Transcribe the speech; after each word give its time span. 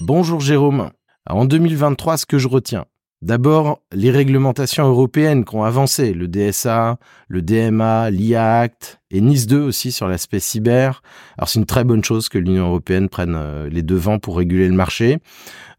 Bonjour 0.00 0.40
Jérôme. 0.40 0.90
En 1.30 1.44
2023, 1.44 2.16
ce 2.16 2.26
que 2.26 2.38
je 2.38 2.48
retiens, 2.48 2.86
D'abord, 3.24 3.80
les 3.90 4.10
réglementations 4.10 4.86
européennes 4.86 5.46
qui 5.46 5.56
ont 5.56 5.64
avancé, 5.64 6.12
le 6.12 6.28
DSA, 6.28 6.98
le 7.28 7.40
DMA, 7.40 8.10
l'IA 8.10 8.58
Act 8.58 9.00
et 9.10 9.22
Nice 9.22 9.46
2 9.46 9.62
aussi 9.62 9.92
sur 9.92 10.08
l'aspect 10.08 10.40
cyber. 10.40 11.02
Alors 11.38 11.48
c'est 11.48 11.58
une 11.58 11.64
très 11.64 11.84
bonne 11.84 12.04
chose 12.04 12.28
que 12.28 12.36
l'Union 12.36 12.66
européenne 12.66 13.08
prenne 13.08 13.34
euh, 13.34 13.70
les 13.70 13.82
devants 13.82 14.18
pour 14.18 14.36
réguler 14.36 14.68
le 14.68 14.74
marché. 14.74 15.20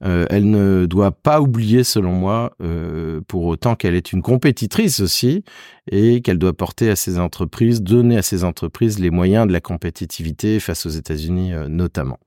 Euh, 0.04 0.25
elle 0.32 0.50
ne 0.50 0.88
doit 0.88 1.11
pas 1.11 1.39
oublier, 1.39 1.84
selon 1.84 2.13
moi, 2.13 2.55
euh, 2.63 3.21
pour 3.27 3.45
autant 3.45 3.75
qu'elle 3.75 3.93
est 3.93 4.11
une 4.11 4.23
compétitrice 4.23 5.00
aussi 5.00 5.43
et 5.91 6.21
qu'elle 6.21 6.39
doit 6.39 6.54
porter 6.54 6.89
à 6.89 6.95
ses 6.95 7.20
entreprises, 7.20 7.84
donner 7.84 8.18
à 8.18 8.23
ses 8.23 8.43
entreprises 8.43 8.97
les 8.97 9.11
moyens 9.11 9.45
de 9.45 9.54
la 9.54 9.61
compétitivité 9.61 10.59
face 10.59 10.88
aux 10.88 10.89
États-Unis 10.89 11.52
notamment. 11.70 12.18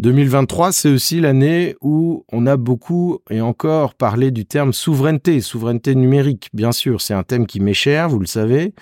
2023, 0.00 0.72
c'est 0.72 0.88
aussi 0.88 1.20
l'année 1.20 1.76
où 1.80 2.24
on 2.32 2.46
a 2.46 2.56
beaucoup 2.56 3.18
et 3.30 3.40
encore 3.40 3.94
parlé 3.94 4.32
du 4.32 4.44
terme 4.44 4.72
souveraineté, 4.72 5.40
souveraineté 5.40 5.94
numérique. 5.94 6.48
Bien 6.52 6.72
sûr, 6.72 7.00
c'est 7.00 7.14
un 7.14 7.22
thème 7.22 7.46
qui 7.46 7.60
m'est 7.60 7.74
cher, 7.74 8.08
vous 8.08 8.18
le 8.18 8.26
savez. 8.26 8.74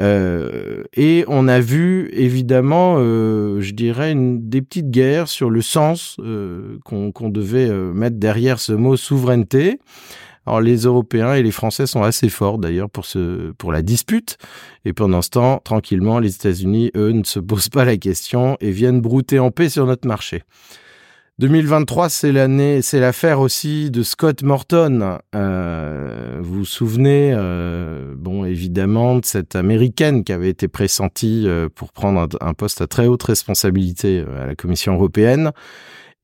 Euh, 0.00 0.84
et 0.94 1.24
on 1.28 1.48
a 1.48 1.60
vu 1.60 2.10
évidemment, 2.12 2.96
euh, 2.98 3.60
je 3.60 3.72
dirais, 3.72 4.14
des 4.16 4.62
petites 4.62 4.90
guerres 4.90 5.28
sur 5.28 5.50
le 5.50 5.62
sens 5.62 6.16
euh, 6.20 6.78
qu'on 6.84 7.30
devait 7.30 7.70
mettre 7.70 8.16
derrière 8.16 8.60
ce 8.60 8.72
mot 8.72 8.96
souveraineté. 8.96 9.80
Alors 10.48 10.62
les 10.62 10.78
Européens 10.78 11.34
et 11.34 11.42
les 11.42 11.50
Français 11.50 11.86
sont 11.86 12.02
assez 12.02 12.30
forts 12.30 12.56
d'ailleurs 12.56 12.88
pour 12.88 13.04
pour 13.58 13.70
la 13.70 13.82
dispute 13.82 14.38
et 14.86 14.94
pendant 14.94 15.20
ce 15.20 15.28
temps, 15.28 15.60
tranquillement, 15.62 16.20
les 16.20 16.34
États-Unis 16.34 16.90
eux 16.96 17.12
ne 17.12 17.22
se 17.22 17.38
posent 17.38 17.68
pas 17.68 17.84
la 17.84 17.98
question 17.98 18.56
et 18.60 18.70
viennent 18.70 19.02
brouter 19.02 19.38
en 19.40 19.50
paix 19.50 19.68
sur 19.68 19.84
notre 19.84 20.08
marché. 20.08 20.44
2023, 21.38 22.08
c'est 22.08 22.32
l'année, 22.32 22.80
c'est 22.80 22.98
l'affaire 22.98 23.40
aussi 23.40 23.90
de 23.90 24.02
Scott 24.02 24.42
Morton. 24.42 25.18
Euh, 25.34 26.38
vous 26.40 26.60
vous 26.60 26.64
souvenez, 26.64 27.32
euh, 27.36 28.14
bon, 28.16 28.46
évidemment, 28.46 29.16
de 29.16 29.26
cette 29.26 29.54
américaine 29.54 30.24
qui 30.24 30.32
avait 30.32 30.48
été 30.48 30.66
pressentie 30.66 31.44
euh, 31.46 31.68
pour 31.72 31.92
prendre 31.92 32.26
un, 32.40 32.54
poste 32.54 32.80
à 32.80 32.86
très 32.86 33.06
haute 33.06 33.22
responsabilité 33.22 34.24
à 34.40 34.46
la 34.46 34.54
Commission 34.56 34.94
européenne 34.94 35.52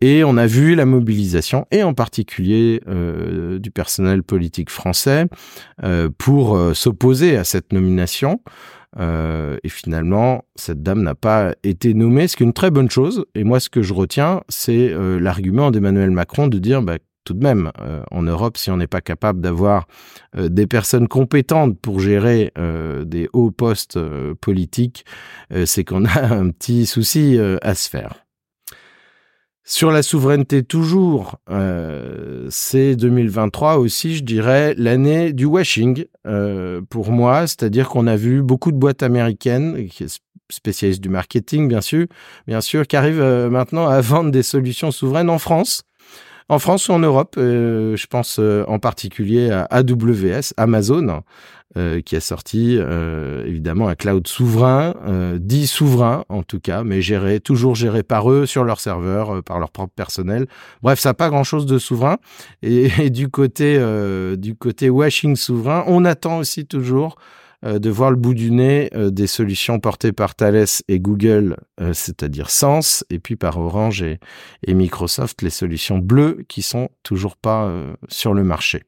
et 0.05 0.23
on 0.23 0.37
a 0.37 0.47
vu 0.47 0.75
la 0.75 0.85
mobilisation, 0.85 1.67
et 1.71 1.83
en 1.83 1.95
particulier 1.95 2.83
euh, 2.89 3.59
du 3.59 3.71
personnel 3.71 4.23
politique 4.23 4.69
français, 4.69 5.29
euh, 5.83 6.11
pour 6.19 6.59
euh, 6.59 6.75
s'opposer 6.75 7.39
à 7.39 7.45
cette 7.45 7.73
nomination. 7.73 8.43
et 9.01 9.69
finalement, 9.71 10.45
cette 10.57 10.83
dame 10.83 11.03
n'a 11.03 11.15
pas 11.15 11.55
été 11.63 11.95
nommée, 11.95 12.29
ce 12.29 12.37
qui 12.37 12.43
est 12.43 12.47
une 12.47 12.53
très 12.53 12.71
bonne 12.71 12.91
chose. 12.91 13.25
Et 13.35 13.45
moi, 13.45 13.61
ce 13.61 13.71
que 13.71 13.81
je 13.81 13.95
retiens, 13.95 14.43
c'est 14.49 14.95
l'argument 15.19 15.73
d'Emmanuel 15.73 16.11
Macron 16.11 16.47
de 16.47 16.59
dire, 16.61 16.81
bah, 16.81 16.99
tout 17.25 17.35
de 17.35 17.43
même, 17.43 17.73
en 18.13 18.23
Europe, 18.23 18.57
si 18.57 18.71
on 18.71 18.77
n'est 18.77 18.87
pas 18.87 19.01
capable 19.01 19.41
d'avoir 19.41 19.89
des 20.39 20.69
personnes 20.69 21.09
compétentes 21.09 21.77
pour 21.81 21.99
gérer 21.99 22.53
des 23.05 23.29
hauts 23.33 23.51
postes 23.51 23.99
politiques, 24.41 25.05
c'est 25.65 25.83
qu'on 25.83 26.05
a 26.05 26.21
un 26.33 26.51
petit 26.51 26.87
souci 26.87 27.37
à 27.63 27.75
se 27.75 27.91
faire. 27.91 28.24
Sur 29.67 29.91
la 29.91 30.03
souveraineté 30.03 30.63
toujours, 30.63 31.37
euh, 31.51 32.47
c'est 32.51 32.97
2023 32.97 33.79
aussi, 33.79 34.15
je 34.15 34.23
dirais, 34.23 34.75
l'année 34.77 35.33
du 35.33 35.47
washing 35.47 36.05
euh, 36.27 36.83
pour 36.91 37.11
moi, 37.11 37.47
c'est-à-dire 37.47 37.89
qu'on 37.89 38.07
a 38.07 38.15
vu 38.15 38.43
beaucoup 38.43 38.73
de 38.73 38.77
boîtes 38.77 39.03
américaines, 39.03 39.89
spécialistes 40.51 41.01
du 41.01 41.09
marketing 41.09 41.67
bien 41.67 41.81
sûr, 41.81 42.07
bien 42.47 42.61
qui 42.61 42.95
arrivent 42.95 43.23
euh, 43.23 43.49
maintenant 43.49 43.89
à 43.89 44.01
vendre 44.03 44.31
des 44.31 44.43
solutions 44.43 44.91
souveraines 44.91 45.31
en 45.31 45.39
France 45.39 45.83
en 46.51 46.59
France 46.59 46.91
ou 46.91 46.93
en 46.93 46.99
Europe, 46.99 47.37
je 47.39 48.07
pense 48.07 48.39
en 48.39 48.79
particulier 48.79 49.51
à 49.51 49.67
AWS, 49.71 50.53
Amazon, 50.59 51.23
euh, 51.77 52.01
qui 52.01 52.17
a 52.17 52.21
sorti 52.21 52.79
évidemment 53.47 53.89
un 53.89 53.95
cloud 53.95 54.27
souverain, 54.27 54.95
dit 55.39 55.67
souverain 55.67 56.25
en 56.29 56.43
tout 56.43 56.61
cas, 56.61 56.85
mais 56.85 57.03
géré, 57.03 57.41
toujours 57.41 57.75
géré 57.75 58.03
par 58.03 58.31
eux 58.31 58.47
sur 58.47 58.65
leur 58.65 58.81
serveur, 58.81 59.43
par 59.43 59.59
leur 59.59 59.71
propre 59.71 59.93
personnel. 59.95 60.47
Bref, 60.83 60.99
ça 60.99 61.11
n'a 61.11 61.15
pas 61.15 61.31
grand-chose 61.31 61.67
de 61.67 61.79
souverain. 61.79 62.19
Et, 62.63 63.11
du 63.11 63.29
côté 63.29 63.79
du 64.37 64.55
côté 64.55 64.91
washing 64.91 65.37
souverain, 65.37 65.85
on 65.87 66.05
attend 66.05 66.39
aussi 66.39 66.67
toujours 66.67 67.17
euh, 67.65 67.79
de 67.79 67.89
voir 67.89 68.11
le 68.11 68.17
bout 68.17 68.35
du 68.35 68.51
nez 68.51 68.91
euh, 68.95 69.11
des 69.11 69.27
solutions 69.27 69.81
portées 69.81 70.13
par 70.13 70.35
Thales 70.35 70.67
et 70.89 71.01
Google, 71.01 71.57
euh, 71.81 71.93
c'est-à-dire 71.95 72.51
Sens, 72.51 73.05
et 73.09 73.19
puis 73.19 73.37
par 73.37 73.59
Orange 73.59 74.03
et, 74.03 74.19
Microsoft, 74.75 75.41
les 75.41 75.51
solutions 75.51 75.99
bleues 75.99 76.45
qui 76.49 76.63
sont 76.63 76.89
toujours 77.03 77.37
pas 77.37 77.73
sur 78.09 78.35
le 78.35 78.43
marché. 78.43 78.83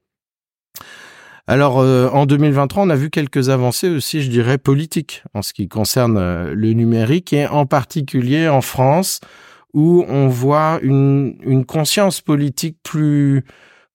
Alors 1.48 1.76
en 1.76 2.26
2023, 2.26 2.82
on 2.82 2.90
a 2.90 2.96
vu 2.96 3.08
quelques 3.08 3.50
avancées 3.50 3.88
aussi, 3.88 4.20
je 4.20 4.28
dirais, 4.28 4.58
politiques 4.58 5.22
en 5.32 5.42
ce 5.42 5.52
qui 5.52 5.68
concerne 5.68 6.50
le 6.50 6.72
numérique 6.72 7.32
et 7.32 7.46
en 7.46 7.66
particulier 7.66 8.48
en 8.48 8.62
France 8.62 9.20
où 9.72 10.04
on 10.08 10.26
voit 10.26 10.80
une, 10.82 11.36
une 11.42 11.64
conscience 11.64 12.20
politique 12.20 12.78
plus 12.82 13.44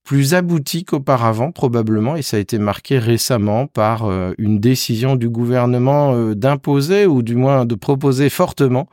plus 0.04 0.34
abouti 0.34 0.84
qu'auparavant 0.84 1.52
probablement 1.52 2.16
et 2.16 2.24
ça 2.24 2.38
a 2.38 2.40
été 2.40 2.58
marqué 2.58 2.98
récemment 2.98 3.68
par 3.68 4.06
euh, 4.06 4.34
une 4.40 4.60
décision 4.60 5.16
du 5.16 5.30
gouvernement 5.30 6.14
euh, 6.14 6.34
d'imposer 6.34 7.06
ou 7.06 7.22
du 7.22 7.36
moins 7.36 7.66
de 7.66 7.76
proposer 7.76 8.30
fortement 8.30 8.88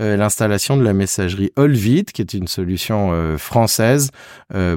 euh, 0.00 0.16
l'installation 0.16 0.76
de 0.78 0.82
la 0.82 0.94
messagerie 0.94 1.52
Olvit 1.56 2.04
qui 2.04 2.22
est 2.22 2.32
une 2.32 2.48
solution 2.48 2.84
française 3.38 4.10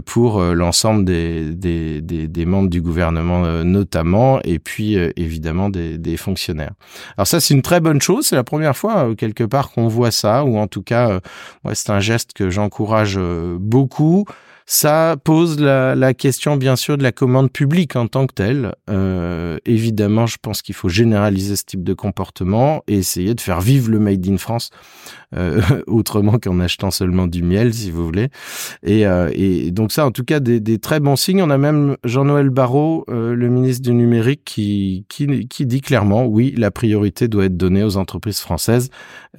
pour 0.05 0.41
l'ensemble 0.41 1.05
des, 1.05 2.45
membres 2.45 2.69
du 2.69 2.81
gouvernement 2.81 3.63
notamment 3.63 4.39
et 4.43 4.59
puis 4.59 4.95
évidemment 5.15 5.69
des, 5.69 5.97
des, 5.97 6.17
fonctionnaires. 6.17 6.73
Alors 7.17 7.27
ça 7.27 7.39
c'est 7.39 7.53
une 7.53 7.61
très 7.61 7.79
bonne 7.79 8.01
chose, 8.01 8.27
c'est 8.27 8.35
la 8.35 8.43
première 8.43 8.75
fois 8.75 9.15
quelque 9.15 9.43
part 9.43 9.71
qu'on 9.71 9.87
voit 9.87 10.11
ça 10.11 10.43
ou 10.43 10.57
en 10.57 10.67
tout 10.67 10.81
cas 10.81 11.19
ouais, 11.63 11.75
c'est 11.75 11.89
un 11.89 11.99
geste 11.99 12.33
que 12.33 12.49
j'encourage 12.49 13.19
beaucoup. 13.59 14.25
Ça 14.69 15.15
pose 15.23 15.61
la, 15.61 16.13
question, 16.13 16.57
bien 16.57 16.75
sûr, 16.75 16.97
de 16.97 17.03
la 17.03 17.13
commande 17.13 17.49
publique 17.49 17.95
en 17.95 18.07
tant 18.07 18.27
que 18.27 18.33
telle. 18.33 18.75
Euh, 18.89 19.57
évidemment, 19.65 20.25
je 20.27 20.35
pense 20.41 20.61
qu'il 20.61 20.75
faut 20.75 20.89
généraliser 20.89 21.55
ce 21.55 21.63
type 21.63 21.85
de 21.85 21.93
comportement 21.93 22.83
et 22.85 22.95
essayer 22.95 23.33
de 23.33 23.39
faire 23.39 23.61
vivre 23.61 23.89
le 23.89 23.99
Made 23.99 24.27
in 24.27 24.35
France 24.35 24.71
euh, 25.37 25.61
autrement 25.87 26.37
qu'en 26.37 26.59
achetant 26.59 26.91
seulement 26.91 27.27
du 27.27 27.43
miel, 27.43 27.73
si 27.73 27.91
vous 27.91 28.03
voulez. 28.03 28.27
Et, 28.83 29.07
euh, 29.07 29.71
donc 29.71 29.93
ça, 29.93 30.05
en 30.05 30.11
tout 30.11 30.25
cas, 30.25 30.41
des, 30.41 30.79
très 30.79 30.99
bons 30.99 31.15
signes. 31.15 31.41
On 31.41 31.49
a 31.49 31.57
même 31.57 31.95
Jean-Noël 32.03 32.49
Barrot, 32.49 33.05
le 33.07 33.47
ministre 33.47 33.83
du 33.83 33.93
numérique, 33.93 34.43
qui, 34.43 35.05
dit 35.61 35.81
clairement, 35.81 36.25
oui, 36.25 36.53
la 36.57 36.71
priorité 36.71 37.29
doit 37.29 37.45
être 37.45 37.55
donnée 37.55 37.85
aux 37.85 37.95
entreprises 37.95 38.39
françaises, 38.39 38.89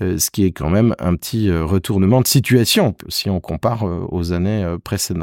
ce 0.01 0.31
qui 0.31 0.47
est 0.47 0.53
quand 0.53 0.71
même 0.71 0.95
un 0.99 1.15
petit 1.17 1.53
retournement 1.53 2.23
de 2.23 2.27
situation 2.27 2.95
si 3.09 3.29
on 3.29 3.41
compare 3.41 3.85
aux 4.11 4.33
années 4.33 4.65
précédentes. 4.83 5.18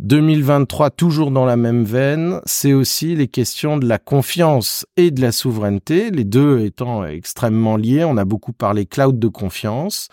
2023, 0.00 0.90
toujours 0.90 1.30
dans 1.30 1.44
la 1.44 1.56
même 1.56 1.84
veine, 1.84 2.40
c'est 2.44 2.72
aussi 2.72 3.14
les 3.14 3.28
questions 3.28 3.76
de 3.76 3.86
la 3.86 3.98
confiance 3.98 4.84
et 4.96 5.12
de 5.12 5.20
la 5.20 5.30
souveraineté, 5.30 6.10
les 6.10 6.24
deux 6.24 6.60
étant 6.60 7.04
extrêmement 7.04 7.76
liés. 7.76 8.04
On 8.04 8.16
a 8.16 8.24
beaucoup 8.24 8.52
parlé 8.52 8.84
cloud 8.84 9.18
de 9.18 9.28
confiance. 9.28 10.08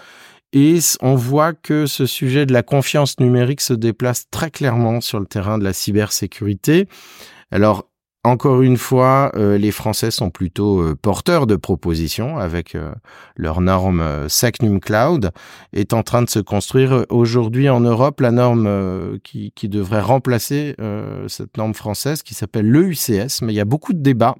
Et 0.52 0.80
on 1.02 1.16
voit 1.16 1.54
que 1.54 1.86
ce 1.86 2.06
sujet 2.06 2.46
de 2.46 2.54
la 2.54 2.64
confiance 2.64 3.20
numérique 3.20 3.62
se 3.62 3.74
déplace 3.74 4.30
très 4.30 4.50
clairement 4.50 5.00
sur 5.00 5.20
le 5.20 5.28
terrain 5.28 5.58
de 5.58 5.64
la 5.64 5.74
cybersécurité. 5.74 6.88
Alors, 7.52 7.88
encore 8.26 8.62
une 8.62 8.76
fois, 8.76 9.32
euh, 9.36 9.58
les 9.58 9.72
Français 9.72 10.12
sont 10.12 10.30
plutôt 10.30 10.82
euh, 10.82 10.96
porteurs 11.02 11.48
de 11.48 11.56
propositions 11.56 12.38
avec 12.38 12.76
euh, 12.76 12.92
leur 13.38 13.62
norme 13.62 14.28
SecNum 14.28 14.82
Cloud 14.82 15.32
est 15.72 15.94
en 15.94 16.04
train 16.04 16.22
de 16.22 16.30
se 16.30 16.40
construire 16.40 17.06
aujourd'hui 17.10 17.70
en 17.70 17.80
Europe 17.80 18.20
la 18.20 18.32
norme 18.32 19.20
qui, 19.24 19.54
qui, 19.56 19.70
devrait 19.70 20.02
remplacer 20.02 20.76
cette 21.28 21.58
norme 21.58 21.74
française 21.74 22.22
qui 22.22 22.34
s'appelle 22.34 22.70
l'EUCS. 22.70 23.42
Mais 23.42 23.54
il 23.54 23.56
y 23.56 23.62
a 23.62 23.66
beaucoup 23.66 23.94
de 23.94 24.02
débats, 24.02 24.36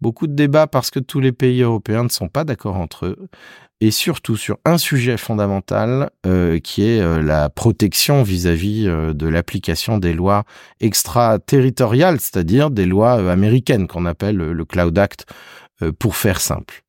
beaucoup 0.00 0.26
de 0.26 0.34
débats 0.34 0.66
parce 0.66 0.90
que 0.90 0.98
tous 1.00 1.20
les 1.20 1.32
pays 1.32 1.62
européens 1.62 2.04
ne 2.04 2.08
sont 2.08 2.28
pas 2.28 2.44
d'accord 2.44 2.76
entre 2.76 3.06
eux 3.06 3.28
et 3.80 3.90
surtout 3.90 4.36
sur 4.36 4.58
un 4.64 4.78
sujet 4.78 5.16
fondamental 5.16 6.10
euh, 6.26 6.58
qui 6.58 6.84
est 6.84 7.00
euh, 7.00 7.22
la 7.22 7.48
protection 7.48 8.22
vis-à-vis 8.22 8.86
euh, 8.86 9.14
de 9.14 9.26
l'application 9.26 9.98
des 9.98 10.12
lois 10.12 10.44
extraterritoriales, 10.80 12.20
c'est-à-dire 12.20 12.70
des 12.70 12.86
lois 12.86 13.30
américaines 13.30 13.86
qu'on 13.86 14.06
appelle 14.06 14.36
le 14.36 14.64
Cloud 14.64 14.98
Act 14.98 15.26
pour 15.98 16.16
faire 16.16 16.40
simple. 16.40 16.82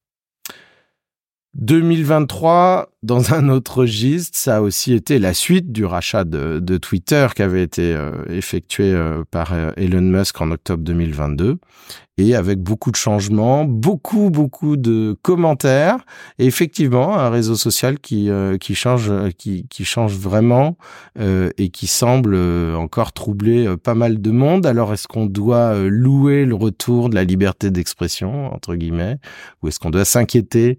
2023, 1.53 2.89
dans 3.03 3.33
un 3.33 3.47
autre 3.49 3.79
registre, 3.79 4.37
ça 4.37 4.57
a 4.57 4.61
aussi 4.61 4.93
été 4.93 5.17
la 5.17 5.33
suite 5.33 5.71
du 5.71 5.85
rachat 5.85 6.23
de, 6.25 6.59
de 6.59 6.77
Twitter 6.77 7.27
qui 7.35 7.41
avait 7.41 7.63
été 7.63 7.97
effectué 8.29 8.93
par 9.31 9.53
Elon 9.77 10.01
Musk 10.01 10.41
en 10.41 10.51
octobre 10.51 10.83
2022. 10.83 11.57
Et 12.17 12.35
avec 12.35 12.59
beaucoup 12.59 12.91
de 12.91 12.95
changements, 12.95 13.65
beaucoup 13.65 14.29
beaucoup 14.29 14.77
de 14.77 15.15
commentaires 15.21 15.97
et 16.39 16.45
effectivement 16.45 17.17
un 17.17 17.29
réseau 17.29 17.55
social 17.55 17.99
qui 17.99 18.29
euh, 18.29 18.57
qui 18.57 18.75
change 18.75 19.11
qui 19.37 19.65
qui 19.69 19.85
change 19.85 20.15
vraiment 20.15 20.77
euh, 21.19 21.49
et 21.57 21.69
qui 21.69 21.87
semble 21.87 22.33
euh, 22.35 22.75
encore 22.75 23.13
troubler 23.13 23.75
pas 23.77 23.95
mal 23.95 24.21
de 24.21 24.31
monde. 24.31 24.65
Alors 24.65 24.93
est-ce 24.93 25.07
qu'on 25.07 25.25
doit 25.25 25.75
louer 25.87 26.45
le 26.45 26.55
retour 26.55 27.09
de 27.09 27.15
la 27.15 27.23
liberté 27.23 27.71
d'expression 27.71 28.53
entre 28.53 28.75
guillemets 28.75 29.17
ou 29.61 29.67
est-ce 29.67 29.79
qu'on 29.79 29.89
doit 29.89 30.05
s'inquiéter 30.05 30.77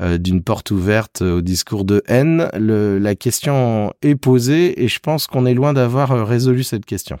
d'une 0.00 0.42
porte 0.42 0.70
ouverte 0.70 1.22
au 1.22 1.40
discours 1.40 1.84
de 1.84 2.02
haine? 2.06 2.48
Le, 2.58 2.98
La 2.98 3.14
question 3.14 3.92
est 4.02 4.16
posée 4.16 4.82
et 4.82 4.88
je 4.88 4.98
pense 5.00 5.26
qu'on 5.26 5.46
est 5.46 5.54
loin 5.54 5.72
d'avoir 5.72 6.26
résolu 6.26 6.62
cette 6.62 6.84
question. 6.84 7.18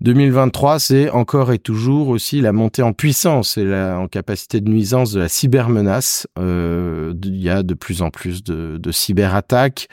2023, 0.00 0.78
c'est 0.78 1.10
encore 1.10 1.52
et 1.52 1.58
toujours 1.58 2.08
aussi 2.08 2.40
la 2.40 2.52
montée 2.52 2.82
en 2.82 2.94
puissance 2.94 3.58
et 3.58 3.74
en 3.74 4.08
capacité 4.08 4.60
de 4.62 4.70
nuisance 4.70 5.12
de 5.12 5.20
la 5.20 5.28
cybermenace. 5.28 6.26
Euh, 6.38 7.12
il 7.22 7.36
y 7.36 7.50
a 7.50 7.62
de 7.62 7.74
plus 7.74 8.00
en 8.00 8.10
plus 8.10 8.42
de, 8.42 8.78
de 8.78 8.92
cyberattaques. 8.92 9.88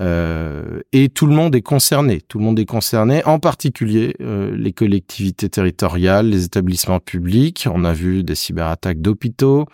Euh, 0.00 0.80
et 0.92 1.08
tout 1.08 1.26
le 1.26 1.34
monde 1.34 1.54
est 1.54 1.62
concerné. 1.62 2.20
Tout 2.20 2.38
le 2.38 2.44
monde 2.44 2.58
est 2.58 2.64
concerné, 2.64 3.24
en 3.24 3.38
particulier 3.38 4.16
euh, 4.20 4.54
les 4.56 4.72
collectivités 4.72 5.48
territoriales, 5.48 6.28
les 6.28 6.44
établissements 6.44 7.00
publics. 7.00 7.68
On 7.72 7.84
a 7.84 7.92
vu 7.92 8.24
des 8.24 8.34
cyberattaques 8.34 9.00
d'hôpitaux, 9.00 9.66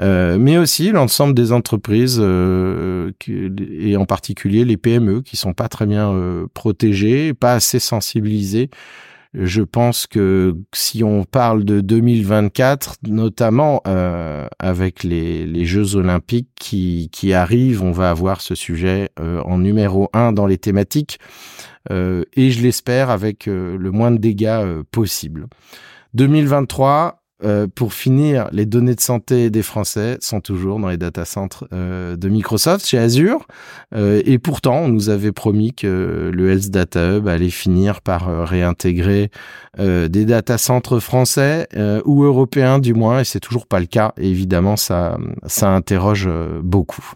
euh, 0.00 0.38
mais 0.40 0.58
aussi 0.58 0.90
l'ensemble 0.90 1.34
des 1.34 1.52
entreprises 1.52 2.18
euh, 2.20 3.12
et 3.28 3.96
en 3.96 4.06
particulier 4.06 4.64
les 4.64 4.76
PME 4.76 5.22
qui 5.22 5.36
sont 5.36 5.52
pas 5.52 5.68
très 5.68 5.86
bien 5.86 6.10
euh, 6.12 6.46
protégées, 6.52 7.32
pas 7.32 7.54
assez 7.54 7.78
sensibilisées. 7.78 8.70
Je 9.34 9.62
pense 9.62 10.06
que 10.06 10.56
si 10.72 11.02
on 11.02 11.24
parle 11.24 11.64
de 11.64 11.80
2024, 11.80 12.98
notamment 13.08 13.82
avec 14.60 15.02
les, 15.02 15.64
Jeux 15.64 15.96
olympiques 15.96 16.50
qui, 16.54 17.08
qui, 17.10 17.32
arrivent, 17.32 17.82
on 17.82 17.90
va 17.90 18.10
avoir 18.10 18.40
ce 18.40 18.54
sujet 18.54 19.10
en 19.18 19.58
numéro 19.58 20.08
un 20.12 20.30
dans 20.30 20.46
les 20.46 20.56
thématiques 20.56 21.18
et 21.90 22.50
je 22.52 22.62
l'espère 22.62 23.10
avec 23.10 23.46
le 23.46 23.90
moins 23.90 24.12
de 24.12 24.18
dégâts 24.18 24.82
possible. 24.92 25.48
2023, 26.14 27.23
euh, 27.42 27.66
pour 27.72 27.94
finir, 27.94 28.48
les 28.52 28.64
données 28.64 28.94
de 28.94 29.00
santé 29.00 29.50
des 29.50 29.62
Français 29.62 30.18
sont 30.20 30.40
toujours 30.40 30.78
dans 30.78 30.88
les 30.88 30.96
data 30.96 31.24
centers 31.24 31.66
euh, 31.72 32.16
de 32.16 32.28
Microsoft 32.28 32.86
chez 32.86 32.98
Azure. 32.98 33.46
Euh, 33.94 34.22
et 34.24 34.38
pourtant, 34.38 34.76
on 34.76 34.88
nous 34.88 35.08
avait 35.08 35.32
promis 35.32 35.74
que 35.74 36.30
le 36.32 36.50
Health 36.50 36.70
Data 36.70 37.16
Hub 37.16 37.26
allait 37.26 37.50
finir 37.50 38.00
par 38.02 38.48
réintégrer 38.48 39.30
des 39.76 40.24
data 40.24 40.56
centers 40.56 41.02
français 41.02 41.66
ou 42.04 42.22
européens 42.22 42.78
du 42.78 42.94
moins, 42.94 43.20
et 43.20 43.24
c'est 43.24 43.40
toujours 43.40 43.66
pas 43.66 43.80
le 43.80 43.86
cas. 43.86 44.12
Évidemment, 44.16 44.76
ça, 44.76 45.18
ça 45.46 45.70
interroge 45.70 46.28
beaucoup. 46.62 47.14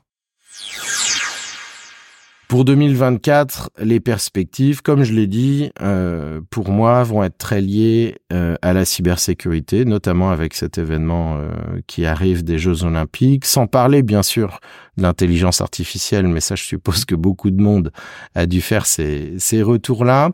Pour 2.48 2.64
2024, 2.64 3.72
les 3.78 4.00
perspectives, 4.00 4.80
comme 4.80 5.04
je 5.04 5.12
l'ai 5.12 5.26
dit, 5.26 5.70
euh, 5.82 6.40
pour 6.48 6.70
moi, 6.70 7.02
vont 7.02 7.22
être 7.22 7.36
très 7.36 7.60
liées 7.60 8.14
euh, 8.32 8.56
à 8.62 8.72
la 8.72 8.86
cybersécurité, 8.86 9.84
notamment 9.84 10.30
avec 10.30 10.54
cet 10.54 10.78
événement 10.78 11.36
euh, 11.36 11.50
qui 11.86 12.06
arrive 12.06 12.44
des 12.44 12.58
Jeux 12.58 12.84
Olympiques, 12.84 13.44
sans 13.44 13.66
parler 13.66 14.02
bien 14.02 14.22
sûr 14.22 14.60
de 14.96 15.02
l'intelligence 15.02 15.60
artificielle, 15.60 16.26
mais 16.26 16.40
ça, 16.40 16.54
je 16.54 16.64
suppose 16.64 17.04
que 17.04 17.14
beaucoup 17.14 17.50
de 17.50 17.60
monde 17.60 17.92
a 18.34 18.46
dû 18.46 18.62
faire 18.62 18.86
ces, 18.86 19.34
ces 19.38 19.62
retours-là. 19.62 20.30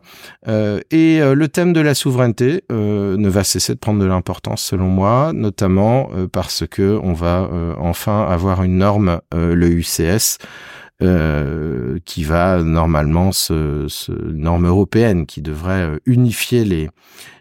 et 0.47 1.19
le 1.19 1.47
thème 1.49 1.71
de 1.71 1.81
la 1.81 1.93
souveraineté 1.93 2.63
ne 2.71 3.29
va 3.29 3.43
cesser 3.43 3.75
de 3.75 3.79
prendre 3.79 3.99
de 3.99 4.05
l'importance, 4.05 4.63
selon 4.63 4.87
moi, 4.87 5.33
notamment 5.35 6.09
parce 6.31 6.65
que 6.65 6.99
on 7.03 7.13
va 7.13 7.47
enfin 7.77 8.25
avoir 8.27 8.63
une 8.63 8.79
norme, 8.79 9.19
le 9.31 9.69
UCS. 9.69 10.39
Euh, 11.03 11.99
qui 12.05 12.23
va 12.23 12.63
normalement 12.63 13.33
ce, 13.33 13.85
ce, 13.89 14.13
norme 14.13 14.65
européenne 14.65 15.25
qui 15.25 15.41
devrait 15.41 15.81
euh, 15.81 15.97
unifier 16.05 16.63
les 16.63 16.89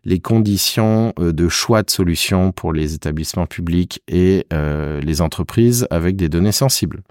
les 0.02 0.18
conditions 0.18 1.12
euh, 1.20 1.32
de 1.32 1.48
choix 1.48 1.84
de 1.84 1.90
solutions 1.90 2.50
pour 2.50 2.72
les 2.72 2.94
établissements 2.94 3.46
publics 3.46 4.02
et 4.08 4.48
les 4.50 5.20
entreprises 5.20 5.86
avec 5.90 6.16
des 6.16 6.28
données 6.28 6.50
sensibles. 6.50 7.02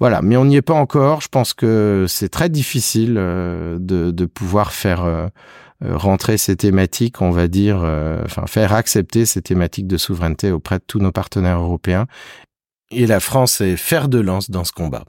Voilà, 0.00 0.22
mais 0.22 0.38
on 0.38 0.46
n'y 0.46 0.56
est 0.56 0.62
pas 0.62 0.72
encore. 0.72 1.20
Je 1.20 1.28
pense 1.28 1.52
que 1.52 2.06
c'est 2.08 2.30
très 2.30 2.48
difficile 2.48 3.14
de, 3.14 3.78
de 3.78 4.24
pouvoir 4.24 4.72
faire 4.72 5.30
rentrer 5.82 6.38
ces 6.38 6.56
thématiques, 6.56 7.20
on 7.20 7.30
va 7.30 7.48
dire, 7.48 7.76
enfin 8.24 8.46
faire 8.46 8.72
accepter 8.72 9.26
ces 9.26 9.42
thématiques 9.42 9.86
de 9.86 9.96
souveraineté 9.96 10.50
auprès 10.50 10.78
de 10.78 10.84
tous 10.86 10.98
nos 10.98 11.12
partenaires 11.12 11.60
européens. 11.60 12.06
Et 12.90 13.06
la 13.06 13.20
France 13.20 13.60
est 13.60 13.76
fer 13.76 14.08
de 14.08 14.18
lance 14.18 14.50
dans 14.50 14.64
ce 14.64 14.72
combat. 14.72 15.04